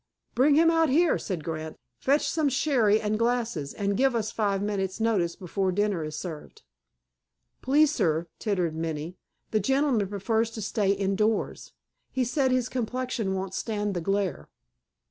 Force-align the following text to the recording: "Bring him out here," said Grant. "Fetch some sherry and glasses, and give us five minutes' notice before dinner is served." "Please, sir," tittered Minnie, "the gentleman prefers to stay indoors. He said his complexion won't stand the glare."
"Bring 0.33 0.55
him 0.55 0.71
out 0.71 0.89
here," 0.89 1.19
said 1.19 1.43
Grant. 1.43 1.77
"Fetch 1.99 2.27
some 2.27 2.49
sherry 2.49 2.99
and 2.99 3.19
glasses, 3.19 3.71
and 3.71 3.95
give 3.95 4.15
us 4.15 4.31
five 4.31 4.59
minutes' 4.63 4.99
notice 4.99 5.35
before 5.35 5.71
dinner 5.71 6.03
is 6.03 6.15
served." 6.17 6.63
"Please, 7.61 7.91
sir," 7.91 8.25
tittered 8.39 8.73
Minnie, 8.75 9.17
"the 9.51 9.59
gentleman 9.59 10.07
prefers 10.09 10.49
to 10.57 10.61
stay 10.63 10.89
indoors. 10.89 11.73
He 12.09 12.23
said 12.23 12.49
his 12.49 12.67
complexion 12.67 13.35
won't 13.35 13.53
stand 13.53 13.93
the 13.93 14.01
glare." 14.01 14.49